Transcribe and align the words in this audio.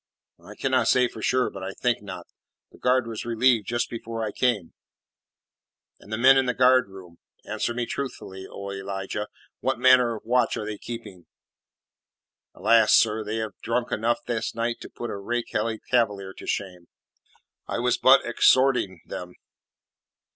"I 0.43 0.55
cannot 0.55 0.87
say 0.87 1.07
for 1.07 1.21
sure, 1.21 1.51
but 1.51 1.61
I 1.61 1.73
think 1.73 2.01
not. 2.01 2.25
The 2.71 2.79
guard 2.79 3.05
was 3.05 3.23
relieved 3.23 3.67
just 3.67 3.87
before 3.87 4.25
I 4.25 4.31
came." 4.31 4.73
"And 5.99 6.11
the 6.11 6.17
men 6.17 6.37
in 6.39 6.47
the 6.47 6.55
guardroom 6.55 7.19
answer 7.45 7.71
me 7.75 7.85
truthfully, 7.85 8.47
O 8.49 8.71
Elijah 8.71 9.27
what 9.59 9.77
manner 9.77 10.15
of 10.15 10.25
watch 10.25 10.57
are 10.57 10.65
they 10.65 10.79
keeping?" 10.79 11.27
"Alas, 12.55 12.95
sir, 12.95 13.23
they 13.23 13.35
have 13.35 13.53
drunk 13.61 13.91
enough 13.91 14.21
this 14.25 14.55
night 14.55 14.77
to 14.81 14.89
put 14.89 15.11
a 15.11 15.17
rakehelly 15.17 15.77
Cavalier 15.91 16.33
to 16.33 16.47
shame. 16.47 16.87
I 17.67 17.77
was 17.77 17.99
but 17.99 18.25
exhorting 18.25 19.01
them." 19.05 19.35